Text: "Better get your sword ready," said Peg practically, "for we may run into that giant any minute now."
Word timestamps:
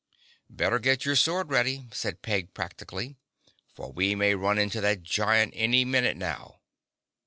"Better 0.49 0.79
get 0.79 1.05
your 1.05 1.15
sword 1.15 1.51
ready," 1.51 1.87
said 1.91 2.23
Peg 2.23 2.55
practically, 2.55 3.17
"for 3.75 3.91
we 3.91 4.15
may 4.15 4.33
run 4.33 4.57
into 4.57 4.81
that 4.81 5.03
giant 5.03 5.53
any 5.55 5.85
minute 5.85 6.17
now." 6.17 6.61